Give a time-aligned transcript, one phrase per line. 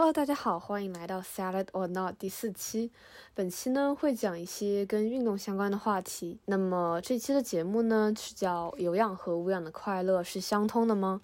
[0.00, 2.90] Hello，大家好，欢迎来到 Salad or Not 第四期。
[3.34, 6.38] 本期呢会讲一些跟运动相关的话题。
[6.46, 11.20] 那么这期的节目呢是叫有氧和无氧的快乐是相通的吗？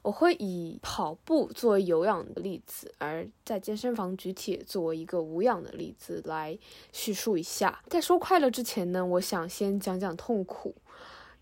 [0.00, 6.58] 我会以跑步作为有氧的例子，而在健身房举铁作为一个无氧的例子来
[6.94, 7.82] 叙述一下。
[7.90, 10.74] 在说快乐之前呢，我想先讲讲痛苦。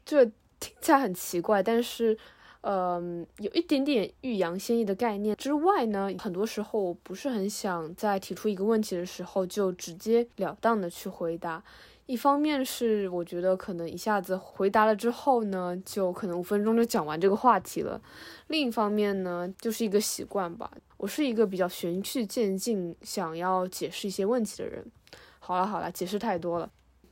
[0.05, 0.25] 这
[0.59, 2.19] 听起来很奇怪，但是。
[2.67, 11.63] 嗯，有一点点欲扬先抑的概念之外呢，很多时候我不是很想在提出一个问题的时候就直截了当的去回答。
[12.07, 18.01] 一方面是我觉得可能一下子回答了之后呢，就可能五分钟就讲完这个话题了；
[18.47, 20.71] 另一方面呢，就是一个习惯吧。
[20.97, 24.83] 我是一个比较循序渐进，想要解释一些问题的人。
[25.39, 26.71] 好了好了，解释太多了。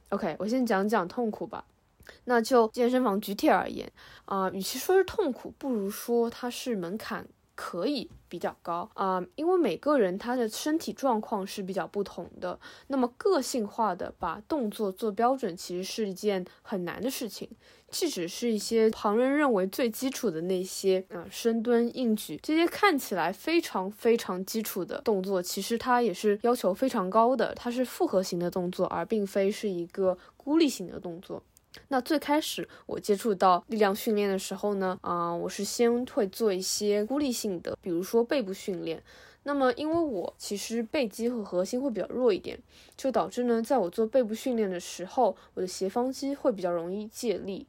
[0.09, 1.65] OK，我先讲讲痛苦吧。
[2.25, 3.91] 那就健身房举铁而言，
[4.25, 12.59] 啊，与其说是痛苦，不如说它是门槛可以比较高啊，因为每个人他的身体状况是比较不同的。
[12.88, 17.49] 那么个性化的把动作做标准，其实是一件很难的事情。
[17.90, 27.55] 即使是一些旁人认为最基础的那些啊，深蹲、硬举这些看起来非常非常基础的动作，其实它也是要求非常高的。
[27.55, 31.43] 它是复合型的动作，而并非是一个孤立型的动作。
[31.88, 39.02] 那最开始我接触到力量训练的时候呢，啊，我是先会做一些孤立性的，比如说背部训练。
[39.45, 42.59] 那么因为我其实背肌和核心会比较弱一点，
[42.96, 47.66] 就导致呢，在我做背部训练的时候，我的斜方肌会比较容易借力。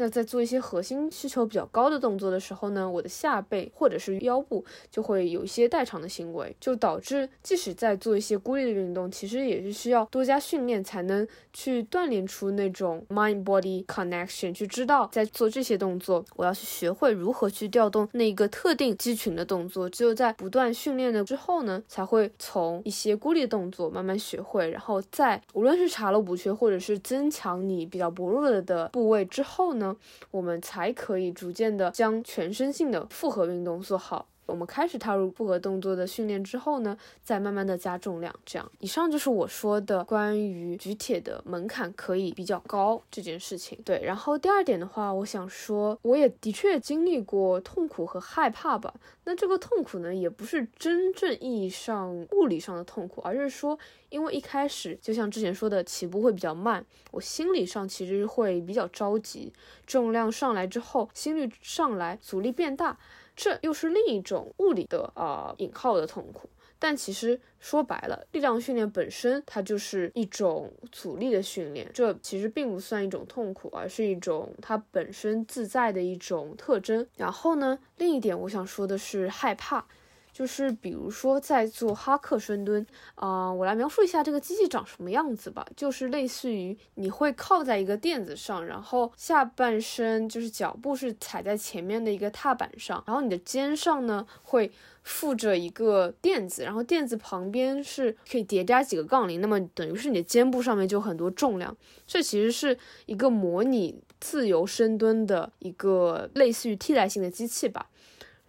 [0.00, 19.86] 那在做一些核心需求比较高的动作的时候呢，我的下背或者是腰部就会有一些代偿的行为，就导致即使在做一些孤立的运动，其实也是需要多加训练才能去锻炼出那种 mind body connection，去知道在做这些动作，我要去学会如何去调动那个特定肌群的动作。
[19.90, 29.89] 只有在不断训练的之后呢，才会从一些孤立动作慢慢学会，然后在无论是查漏补缺或者是增强你比较薄弱的部位之后呢。
[30.30, 34.28] 我们才可以逐渐的将全身性的复合运动做好。
[34.50, 38.34] 我们开始踏入复合动作的训练之后呢，再慢慢的加重量。
[38.44, 43.78] 这样，以上就是我说的关于举铁的门槛可以比较高这件事情。
[43.84, 48.92] 对，然后第二点的话，我想说，我也的确经历过痛苦和害怕吧。
[49.24, 53.78] 那这个痛苦呢，也不是真正意义上物理上的痛苦，而是说，
[54.08, 59.52] 因为一开始就像之前说的，起步会比较慢，我心理上其实会比较着急。
[59.86, 62.98] 重量上来之后，心率上来，阻力变大。
[63.42, 66.46] 这又是另一种物理的啊引号的痛苦，
[66.78, 77.06] 但其实说白了，力量训练本身它就是一种阻力的训练，这其实并不算一种痛苦，而是一种它本身自在的一种特征。
[77.16, 79.86] 然后呢，另一点我想说的是害怕。
[80.32, 85.66] 就是比如说在做哈克深蹲啊，我来描述一下这个机器长什么样子吧。
[85.76, 94.70] 就是类似于你会靠在一个垫子上，然后下半身就是脚步是踩在前面的一个踏板上，然后你的肩上呢会
[95.02, 101.76] 附着一个垫子，然后垫子旁边是可以叠加几个杠铃，那么等于是你的肩部上面就很多重量。
[102.06, 102.76] 这其实是
[103.06, 107.88] 一个模拟自由深蹲的一个类似于替代性的机器吧。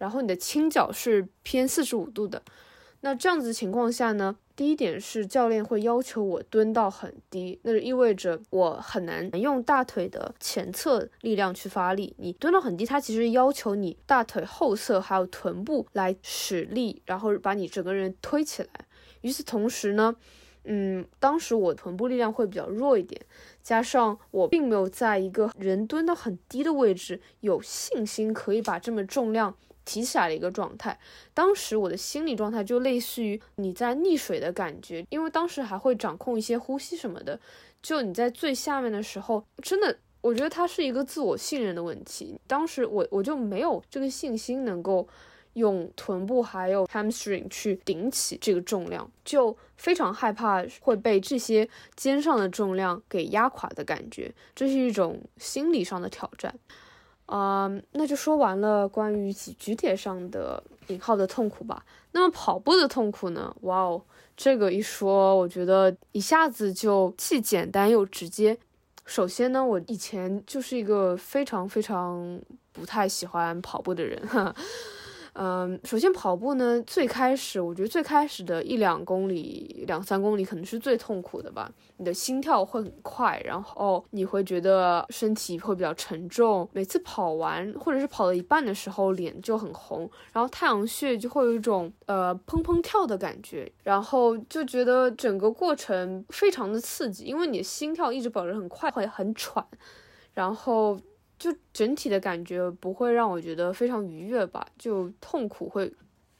[0.02, 2.42] 然后你的倾角是偏四十五度的，
[3.02, 12.16] 那这样子情况下呢，第一点是教练会要求我蹲到很低，那就意味着我很难用大腿的前侧力量去发力。
[12.18, 18.68] 你蹲到很低，它其实要求你大腿后侧还有臀部来使力，然后把你整个人推起来。
[19.20, 20.16] 与此同时呢，
[20.64, 23.20] 嗯，当时我臀部力量会比较弱一点，
[23.62, 29.56] 加上我并没有在一个人蹲到很低的位置有信心可以把这么重量。
[29.84, 30.98] 提起来的一个状态，
[31.34, 37.38] 当时我的心理状态就类似于你在溺水的感觉，因为当时还会掌控一些呼吸什么的。
[37.82, 42.38] 就你在最下面的时候，真的，我觉得它是一个自我信任的问题。
[42.46, 45.08] 当时我我就没有这个信心能够
[45.54, 56.54] 用臀部还有 hamstring 去顶起这个重量，就非常害怕会被这些肩上的重量给压垮的感觉，这是一种心理上的挑战。
[57.32, 61.82] 啊，那就说完了关于举举铁上的引号的痛苦吧。
[62.12, 63.56] 那么跑步的痛苦呢？
[63.62, 64.02] 哇哦，
[64.36, 68.58] 这个一说，我觉得一下子就既简单又直接。
[69.06, 72.38] 首先呢，我以前就是一个非常非常
[72.70, 74.54] 不太喜欢跑步的人，哈。
[75.34, 81.72] 嗯，首先跑步呢，最开始我觉得最开始的一两公里、两三公里可能是最痛苦的吧。
[81.96, 86.68] 你的心跳会很快，然后你会觉得身体会比较沉重。
[86.74, 99.66] 每次跑完或者是跑到一半的时候，脸就很红，然后太阳穴就会有一种呃砰砰跳的感觉，然后就觉得整个过程非常的刺激，因为你的心跳一直保持很快，会很喘，
[100.34, 101.00] 然后。
[101.42, 105.92] 就整体的感觉不会让我觉得非常愉悦吧，就痛苦会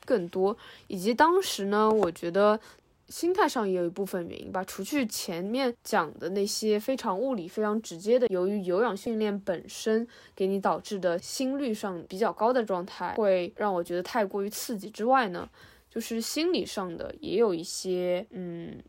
[0.05, 0.57] 更多，
[0.87, 2.61] 以及当时呢，我觉得
[3.09, 4.63] 心态上也有一部分原因吧。
[4.63, 10.07] 除去前面讲的那些非常物理、非常直接的，由于有氧训练本身
[10.37, 15.51] 给你导致的心率上比较高的状态，会让我觉得太过于刺激之外呢，
[15.91, 18.81] 就是心理上的也有一些，嗯。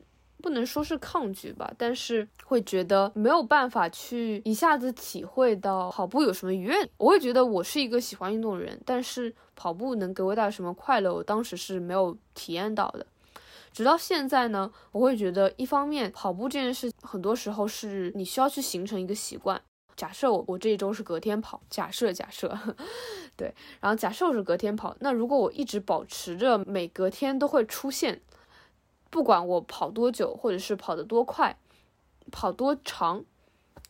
[0.43, 6.75] 不能说是抗拒吧，但是会觉得没有办法去一下子体会到跑步有什么愉悦。
[6.97, 13.07] 我会觉得我是一个喜欢运动的人，但是跑步能给我带来什么快乐，我当时是没有体验到的。
[13.71, 19.59] 直到现在呢，我会觉得一方面跑步这件事很多时候是你需要去形成一个习惯。
[19.95, 22.53] 假设我我这一周是隔天跑，假设假设，
[23.37, 28.19] 对，然后假设我是隔天跑，那如果我一直保持着每隔天都会出现。
[29.13, 31.55] 不管我跑多久，或者是跑得多快，
[32.31, 33.23] 跑多长，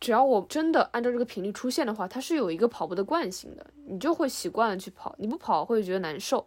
[0.02, 5.16] 只要我真的按照这个频率出现的话，它是有一个跑步的惯性的，你就会习惯了去跑。
[5.18, 6.46] 你不跑会觉得难受。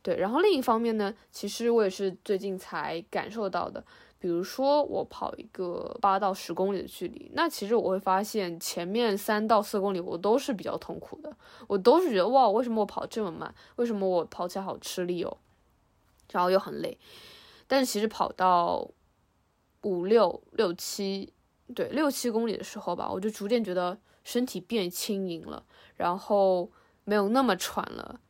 [0.00, 3.82] 对，然后另一方面呢，其实我也是最近才感受到的。
[4.20, 11.36] 比如说我跑一个八到十公里的距离，那其实我会发现前面三到四公里我都是比较痛苦的，
[11.66, 13.52] 我都是觉得哇，为什么我跑这么慢？
[13.74, 15.36] 为什么我跑起来好吃力哦？
[16.30, 16.96] 然后又很累。
[17.72, 18.86] 但是其实跑到
[19.80, 21.32] 五六六七，
[21.74, 25.64] 对六七公里的时候吧，我就逐渐觉得身体变轻盈了，
[25.96, 26.70] 然后
[27.04, 28.20] 没有那么喘了，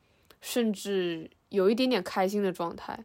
[0.40, 3.04] 甚至有一点点开心的状态。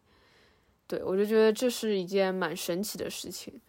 [0.85, 3.59] 对我就觉得这是一件蛮神奇的事情，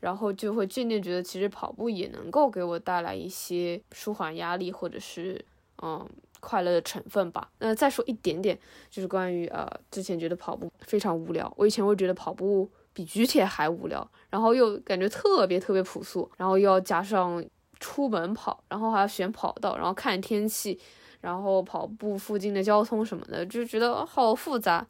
[0.00, 5.42] 然后就会渐渐觉得其实跑步也能够给我带来一些舒缓压力或者是
[5.80, 6.06] 嗯。
[6.40, 7.48] 快乐的成分吧。
[7.58, 8.58] 那再说一点点，
[8.90, 11.52] 就是关于呃，之前觉得跑步非常无聊。
[11.56, 17.44] 我以前会觉得跑步比举铁还无聊，然后又感觉特别特别朴素，然后又要加上
[17.78, 20.78] 出门跑，然后还要选跑道，然后看天气，
[21.20, 24.86] 然后跑步附近的交通什么的，就觉得好复杂。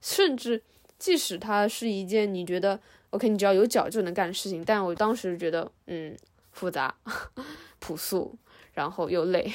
[0.00, 0.62] 甚至
[0.98, 2.80] 即使它是一件你觉得
[3.10, 6.16] OK，你只要有脚就能干的事情，但我当时觉得嗯，
[6.52, 6.94] 复杂、
[7.80, 8.34] 朴素，
[8.80, 9.52] 然后又累，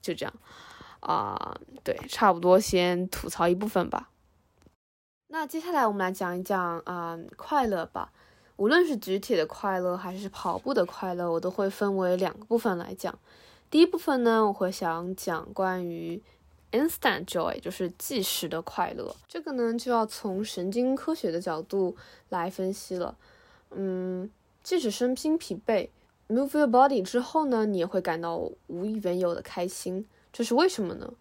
[0.00, 0.34] 就这样。
[1.00, 1.54] 啊，
[1.84, 4.08] 对，差不多先吐槽一部分吧。
[5.28, 8.12] 那接下来我们来讲一讲啊，快乐吧。
[8.56, 13.18] 无论是举铁的快乐还是跑步的快乐，我都会分为两个部分来讲。
[13.68, 16.22] 第一部分呢，我会想讲关于
[16.70, 19.16] instant joy，就是即时的快乐。
[19.26, 21.96] 这个呢，就要从神经科学的角度
[22.28, 23.16] 来分析了。
[23.70, 24.30] 嗯，
[24.62, 25.88] 即使身心疲惫
[26.32, 28.36] ，move your body 之后呢，你也会感到
[28.66, 30.06] 无以言有的开心。
[30.32, 31.12] 这是为什么呢？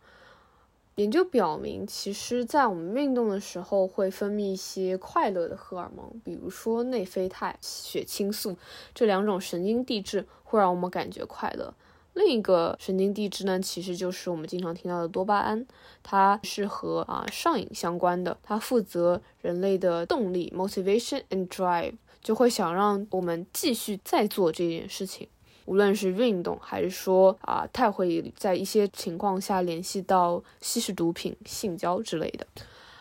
[0.95, 8.57] 研究表明，其实，在我们运动的时候，会分泌一些快乐的荷尔蒙，比如说内啡肽、血清素
[8.93, 11.73] 这两种神经递质会让我们感觉快乐。
[12.13, 15.65] 另一个神经递质呢，其实就是我们经常听到的多巴胺，
[16.03, 25.27] 它是和啊上瘾相关的，它负责人类的动力 （motivation and drive），就会想让我们继续再做这件事情。
[25.65, 32.45] 无论是运动，还是说啊，太会在一些情况下联系到吸食毒品、性交之类的。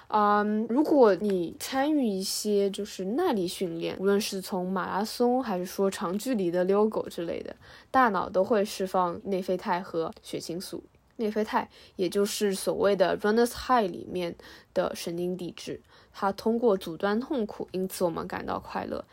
[0.08, 7.54] 嗯，如果你参与一些就是耐力训练，无论是从马拉松，还是说长距离的遛狗之类的，
[7.90, 10.82] 大脑都会释放内啡肽和血清素。
[11.16, 14.34] 内啡肽也就是所谓的 runners high 里面
[14.74, 15.80] 的神经递质，
[16.12, 19.04] 它通过阻断痛苦，因此我们感到快乐。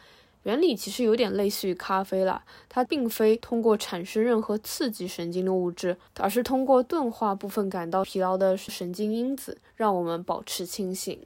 [0.44, 11.20] 原理其实有点类似于咖啡了，它并非通过产生任何刺激神经的物质，而是通过钝化部分感到疲劳的神经因子，让我们保持清醒。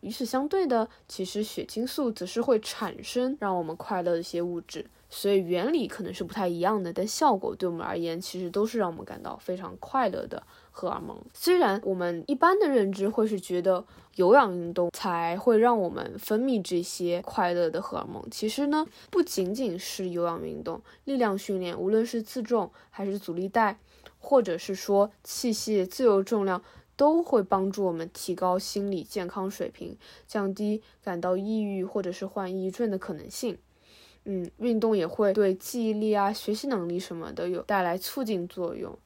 [0.00, 4.84] 与此相对的，其实血清素则是会产生让我们快乐的一些物质，
[5.16, 10.42] 所以原理可能是不太一样的，但效果对我们而言其实都是让我们感到非常快乐的。
[10.72, 23.78] 荷尔蒙虽然我们一般的认知会是觉得有氧运动才会让我们分泌这些快乐的荷尔蒙，其实呢不仅仅是有氧运动，力量训练，无论是自重还是阻力带，
[24.18, 26.60] 或者是说器械自由重量，
[26.96, 33.56] 都会帮助我们提高心理健康水平，降低感到抑郁或者是患抑郁症的可能性。
[34.24, 38.98] 嗯，运动也会对记忆力啊、学习能力什么的有带来促进作用。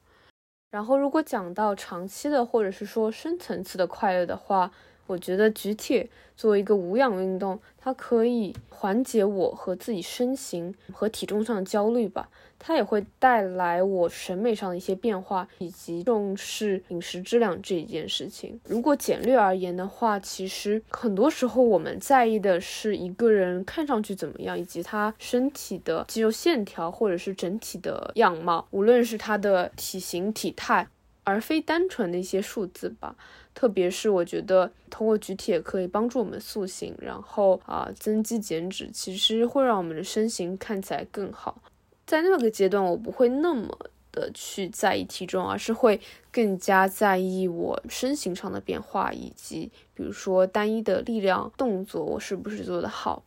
[0.71, 4.71] 然后，如果讲到长期的或者是说深层次的快乐的话，
[5.09, 12.29] 我觉得举铁作为一个无氧运动，它可以缓解我和自己身形和体重上的焦虑吧。
[12.61, 18.59] 它也会带来我审美上的一些变化，以及重视饮食质量这一件事情。
[18.65, 30.85] 如果简略而言的话，其实很多时候我们在意的是一个人看上去怎么样，以及他身体的肌肉线条或者是整体的样貌，无论是他的体型体态，
[31.29, 33.15] 而非单纯的一些数字吧。
[33.53, 41.61] 特别是我觉得通过举铁可以帮助我们塑形，然后啊增肌减脂，其实会让我们的身形看起来更好。
[42.05, 43.67] 在那个阶段，我不会那么
[44.11, 45.99] 的去在意体重，而是会
[46.31, 53.23] 更加在意我身形上的变化，以及比如说单一的力量动作我是不是做得好。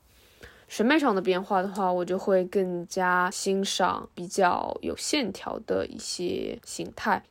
[0.67, 7.23] 审美上的变化的话，我就会更加欣赏比较有线条的一些形态。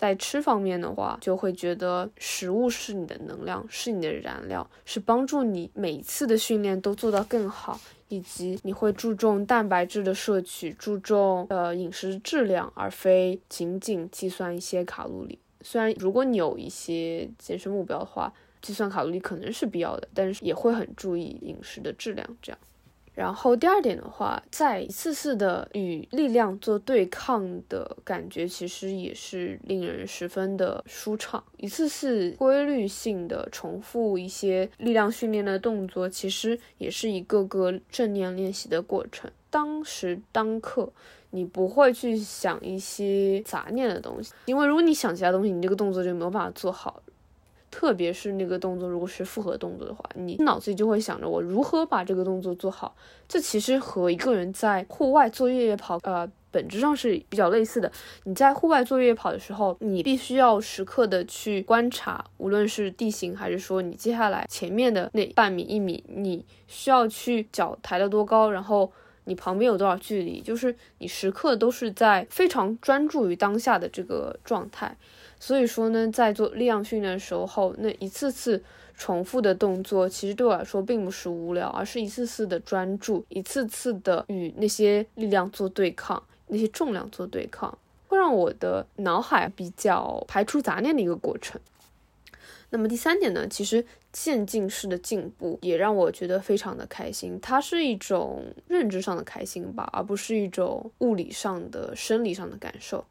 [0.00, 7.78] 在吃方面的话，就会觉得食物是你的能量，是你的燃料，是帮助你每一次的训练都做到更好。
[8.08, 15.38] 以及你会注重蛋白质的摄取，注重呃饮食质量，而非仅仅计算一些卡路里。
[15.60, 22.58] 虽然如果你有一些健身目标的话，计算卡路里可能是必要的，但是也会很注意饮食的质量，这样。
[23.12, 31.42] 然后第二点的话，在一次次的与力量做对抗的感觉，其实也是令人十分的舒畅。
[31.58, 39.30] 一次次规律性的重复一些力量训练的动作，其实也是一个个正念练习的过程。
[39.50, 40.90] 当时当刻，
[41.30, 47.02] 你不会去想一些杂念的东西，因为如果你想其他东西，你这个动作就没有办法做好。
[47.70, 52.96] 特别是那个动作，如果是复合动作的话，你脑子里就会想着我如何把这个动作做好。
[53.28, 57.90] 这其实和一个人在户外做越野跑，呃，本质上是比较类似的。
[58.24, 68.90] 你在户外做越野跑的时候，你必须要时刻的去观察，无论是地形还是说你接下来前面的那半米一米，你需要去脚抬得多高，然后
[69.24, 74.96] 你旁边有多少距离，就是你时刻都是在非常专注于当下的这个状态。
[75.40, 78.62] 所以说呢，在做力量训练的时候，那一次次
[78.94, 91.58] 重复的动作，其实对我来说并不是无聊，而是一次次的专注，一次次的与那些力量做对抗，那些重量做对抗，会让我的脑海比较排除杂念的一个过程。
[92.68, 103.04] 那么第三点呢，其实渐进式的进步也让我觉得非常的开心，它是一种认知上的开心吧，而不是一种物理上的、生理上的感受。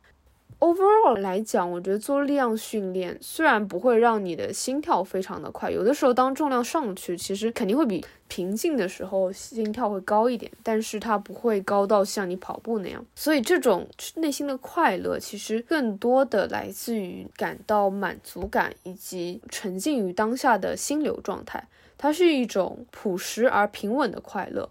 [0.59, 13.03] Overall 来讲，我觉得做力量训练虽然不会让你的心跳非常的快，有的时候当重量上去，其实肯定会比平静的时候心跳会高一点，但是它不会高到像你跑步那样。
[13.15, 21.65] 所以这种内心的快乐，其实更多的来自于感到满足感以及沉浸于当下的心流状态。
[21.97, 24.69] 它是一种朴实而平稳的快乐。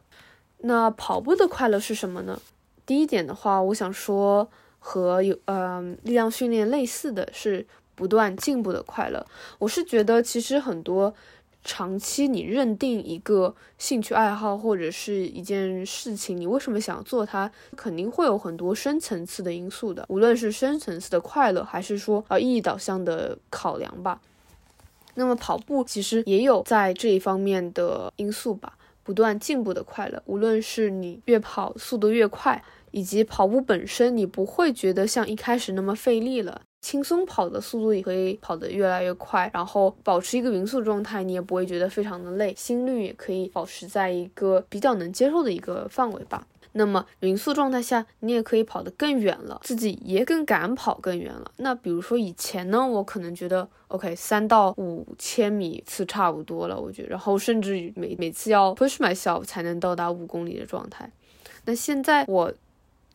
[0.58, 2.38] 那跑步的快乐是什么呢？
[2.84, 4.50] 第一点的话，我想说。
[4.78, 9.26] 和有嗯力量训练类似的是不断进步的快乐。
[9.58, 11.12] 我是觉得其实很多
[11.64, 24.20] 长期你认定一个兴趣爱好或者是一件事情，你为什么想做它，肯定会有很多深层次的因素的，无论是深层次的快乐，还是说呃意义导向的考量吧。
[25.14, 32.62] 那么跑步其实也有在这一方面的因素吧，不断进步的快乐，无论是你越跑速度越快。
[32.90, 46.46] 以及跑步本身，你不会觉得像一开始那么费力了，轻松跑的速度也可以跑得越来越快，然后保持一个匀速状态，你也不会觉得非常的累，心率也可以保持在一个比较能接受的一个范围吧。
[46.72, 51.50] 那么匀速状态下，你也可以跑得更远了，自己也更敢跑更远了。
[51.56, 61.10] 那比如说以前呢，我可能觉得 OK 三到五千米次差不多了，我觉得，然后甚至每每次要 push myself 才能到达五公里的状态。
[61.64, 62.52] 那现在我。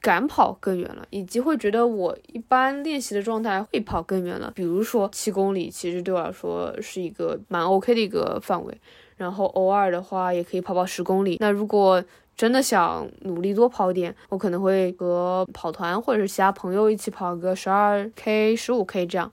[0.03, 4.51] 敢跑更远了，以及会觉得我一般练习的状态会跑更远了。
[4.53, 8.77] 比如说七公里，其实对我来说是一个蛮 OK 的一个范围。
[9.15, 11.37] 然后偶尔的话，也可以跑跑十公里。
[11.39, 12.03] 那如果
[12.35, 19.31] 真的想努力多跑点，我可能会和跑团或者是其他朋友一起跑个十二 K、十五 K 这样。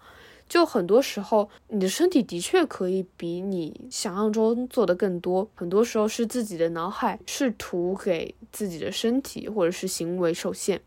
[0.50, 5.48] 就很多时候，你的身体的确可以比你想象中做的更多。
[5.54, 10.82] 很多时候是自己的脑海试图给自己的身体或者是行为受限。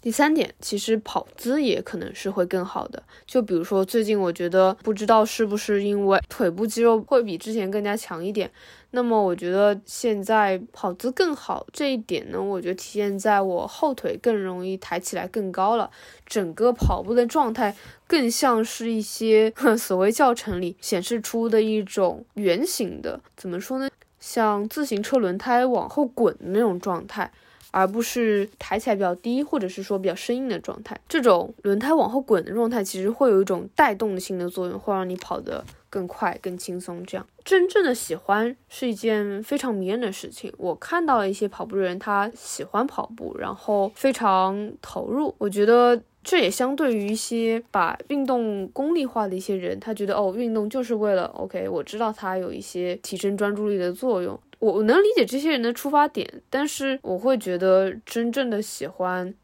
[0.00, 3.02] 第三点，其实跑姿也可能是会更好的。
[3.26, 8.50] 就比如说，最近我觉得不知道是不是因为腿部肌肉会比之前更加强一点，
[8.90, 15.88] 那么我觉得现在跑姿更好这一点呢，我觉得体现在我后腿更容易抬起来更高了，
[16.26, 23.88] 整个跑步的状态更像是一些 所谓教程里显示出的一种圆形的，怎么说呢？
[24.18, 27.32] 像自行车轮胎往后滚的那种状态。
[27.72, 30.98] 而不是抬起来比较低，或者是说比较生硬的状态。
[31.08, 37.04] 这种轮胎往后滚的状态，其实会有一种带动性的作用，会让你跑得更快、更轻松。
[37.04, 40.52] 这样真正的喜欢是一件非常迷人的事情。
[40.56, 45.34] 我看到了一些跑步的人，他喜欢跑步，然后非常投入。
[45.38, 54.38] 我觉得这也相对于一些把运动功利化的一些人，他觉得哦，运动就是为了 OK，我知道它有一些提升专注力的作用。
[54.62, 59.34] 我我能理解这些人的出发点，但是我会觉得真正的喜欢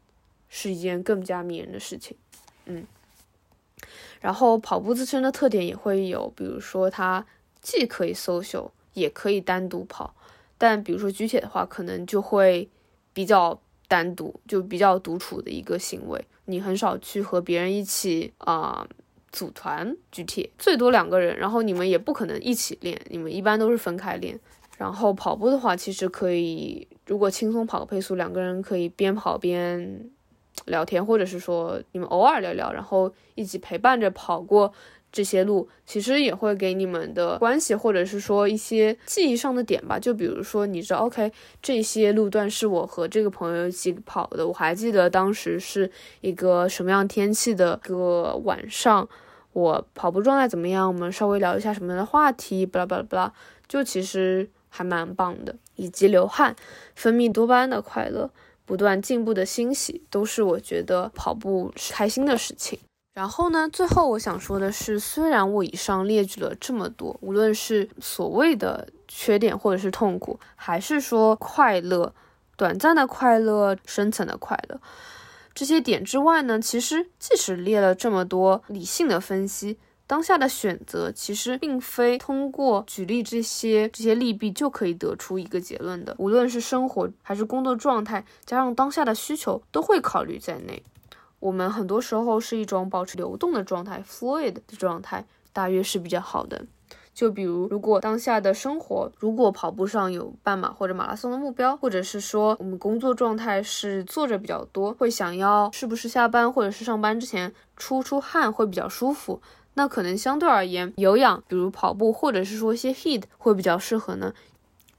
[0.47, 2.15] 是一件更加迷人的事情，
[2.67, 2.87] 嗯。
[4.21, 7.25] 然后跑步自身的特点也会有，比如说它
[7.59, 10.15] 既可以 social，也可以单独跑。
[10.57, 12.69] 但比如说举铁的话，可能就会
[13.11, 13.59] 比较
[13.89, 16.25] 单独，就比较独处的一个行为。
[16.45, 18.87] 你很少去和别人一起啊
[19.33, 24.39] 组团举铁，最多两个人，然后你们也不可能一起练，你们一般都是分开练。
[24.79, 30.09] 然后跑步的话，其实可以，如果轻松跑个配速，两个人可以边跑边
[30.67, 34.71] 聊天，或者是说你们偶尔聊聊，然后一起陪伴着跑过
[35.11, 39.99] 这些路，其实也会给你们的关系，或者是说一些记忆上的点吧。
[39.99, 41.29] 就比如说，你知道，OK，
[41.61, 49.05] 这些路段是我和这个朋友一起跑的，我还记得当时是一个什么样天气的一个晚上，
[49.51, 53.33] 我跑步状态怎么样，我们稍微聊一下什么样的话题，巴拉巴拉巴拉，
[53.67, 54.49] 就其实。
[54.69, 56.55] 还蛮棒的，以及流汗、
[56.95, 58.29] 分泌多巴胺的快乐、
[58.65, 62.79] 不断进步的欣喜，都是我觉得跑步是开心的事情。
[63.13, 72.13] 然后呢，最后我想说的是，虽然我以上列举了这么多，无论是所谓的缺点或者是痛苦，还是说快乐、
[72.55, 74.79] 短暂的快乐、深层的快乐
[75.53, 79.77] 这些点之外呢，其实即使列了这么多理性的分析。
[80.09, 90.81] 当下的选择其实并非通过举例这些这些利弊就可以得出一个结论的，无论是生活还是工作状态，加上当下的需求，都会考虑在内。
[91.39, 96.65] 我们很多时候是一种保持流动的状态，fluid 的状态，大约是比较好的。
[97.13, 109.41] 就比如，如果当下的生活，如果跑步上有半马或者马拉松的目标，或者是说我们工作状态是坐着比较多，会想要是不是下班或者是上班之前出出汗会比较舒服。
[109.75, 114.33] 那可能相对而言，有氧，比如跑步，或者是说一些 heat 会比较适合呢。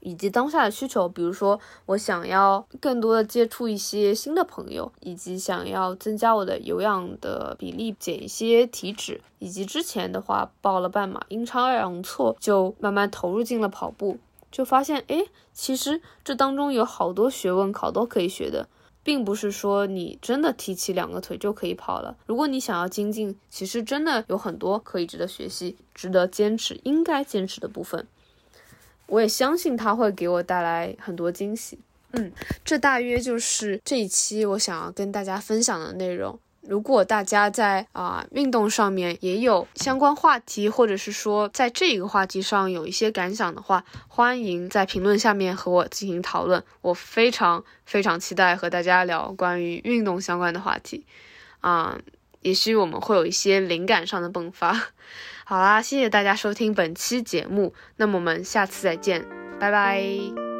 [0.03, 14.17] 以及当下的需求，比如说我想要更多的接触一些新的朋友，以及想要增加我的有氧的比例，减一些体脂，以及之前的话报了半马，阴差阳错就慢慢投入进了跑步，
[14.51, 18.67] 就发现哎，其实这当中有好多学问考都可以学的。
[19.03, 22.15] 并不是说你真的提起两个腿就可以跑了。
[22.25, 28.05] 如果你想要精进，其实真的有很多可以值得学习、值得坚持、应该坚持的部分。
[29.07, 31.79] 我也相信它会给我带来很多惊喜。
[32.11, 32.31] 嗯，
[32.63, 36.39] 这大约就是这一期我想要跟大家分享的内容。
[36.61, 46.63] 如果大家在啊运动上面也有相关话题，或者是说在这个话题上有一些感想的话，欢迎在评论下面和我进行讨论。
[46.81, 51.05] 我非常非常期待和大家聊关于运动相关的话题，
[51.61, 51.97] 啊，
[52.41, 54.79] 也许我们会有一些灵感上的迸发。
[55.43, 59.27] 好啦，谢谢大家收听本期节目，那么我们下次再见，
[59.59, 60.50] 拜拜。